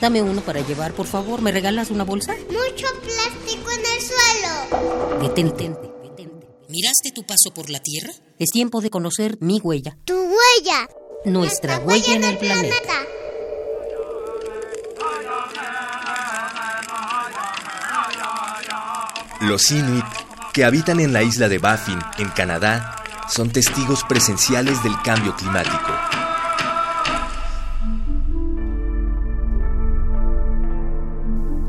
[0.00, 1.40] Dame uno para llevar, por favor.
[1.40, 2.34] ¿Me regalas una bolsa?
[2.48, 5.22] Mucho plástico en el suelo.
[5.22, 5.70] Detente.
[6.02, 6.46] detente.
[6.68, 8.12] ¿Miraste tu paso por la Tierra?
[8.38, 9.96] Es tiempo de conocer mi huella.
[10.04, 10.88] Tu huella.
[11.24, 12.92] Nuestra huella en el planeta.
[19.40, 20.04] Los Inuit,
[20.52, 22.96] que habitan en la isla de Baffin, en Canadá,
[23.28, 26.25] son testigos presenciales del cambio climático.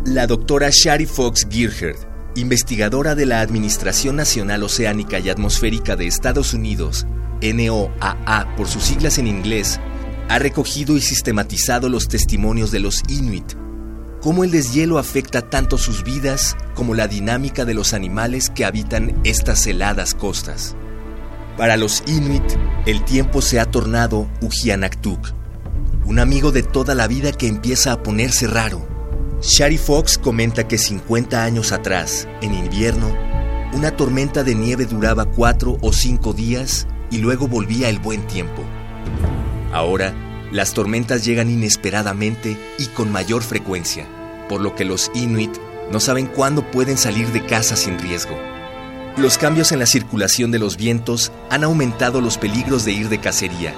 [0.07, 1.99] La doctora Shari Fox Gearhart,
[2.37, 7.05] investigadora de la Administración Nacional Oceánica y Atmosférica de Estados Unidos,
[7.41, 9.81] NOAA por sus siglas en inglés,
[10.29, 13.51] ha recogido y sistematizado los testimonios de los Inuit,
[14.21, 19.19] cómo el deshielo afecta tanto sus vidas como la dinámica de los animales que habitan
[19.25, 20.77] estas heladas costas.
[21.57, 22.49] Para los Inuit,
[22.85, 25.33] el tiempo se ha tornado Ujianaktuk,
[26.05, 28.96] un amigo de toda la vida que empieza a ponerse raro.
[29.39, 33.15] Shari Fox comenta que 50 años atrás, en invierno,
[33.71, 38.63] una tormenta de nieve duraba cuatro o cinco días y luego volvía el buen tiempo.
[39.71, 40.15] Ahora,
[40.51, 44.07] las tormentas llegan inesperadamente y con mayor frecuencia,
[44.49, 45.55] por lo que los Inuit
[45.91, 48.35] no saben cuándo pueden salir de casa sin riesgo.
[49.17, 53.19] Los cambios en la circulación de los vientos han aumentado los peligros de ir de
[53.19, 53.75] cacería.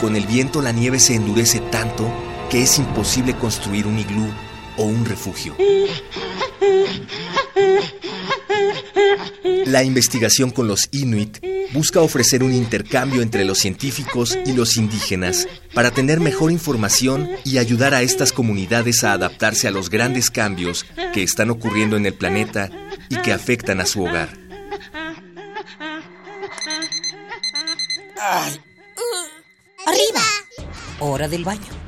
[0.00, 2.10] Con el viento la nieve se endurece tanto
[2.50, 4.26] que es imposible construir un iglú
[4.78, 5.56] o un refugio.
[9.66, 15.46] La investigación con los Inuit busca ofrecer un intercambio entre los científicos y los indígenas
[15.74, 20.86] para tener mejor información y ayudar a estas comunidades a adaptarse a los grandes cambios
[21.12, 22.70] que están ocurriendo en el planeta
[23.10, 24.30] y que afectan a su hogar.
[29.86, 30.22] Arriba.
[31.00, 31.87] Hora del baño.